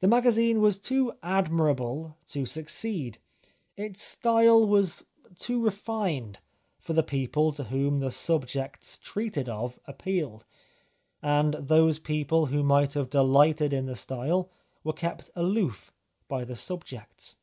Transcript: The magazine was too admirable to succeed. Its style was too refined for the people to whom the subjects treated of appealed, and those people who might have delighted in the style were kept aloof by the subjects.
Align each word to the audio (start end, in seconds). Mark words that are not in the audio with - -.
The 0.00 0.06
magazine 0.06 0.60
was 0.60 0.76
too 0.76 1.14
admirable 1.22 2.18
to 2.28 2.44
succeed. 2.44 3.16
Its 3.74 4.02
style 4.02 4.66
was 4.66 5.06
too 5.38 5.64
refined 5.64 6.40
for 6.78 6.92
the 6.92 7.02
people 7.02 7.54
to 7.54 7.64
whom 7.64 8.00
the 8.00 8.10
subjects 8.10 8.98
treated 8.98 9.48
of 9.48 9.78
appealed, 9.86 10.44
and 11.22 11.54
those 11.54 11.98
people 11.98 12.44
who 12.44 12.62
might 12.62 12.92
have 12.92 13.08
delighted 13.08 13.72
in 13.72 13.86
the 13.86 13.96
style 13.96 14.50
were 14.84 14.92
kept 14.92 15.30
aloof 15.34 15.90
by 16.28 16.44
the 16.44 16.54
subjects. 16.56 17.36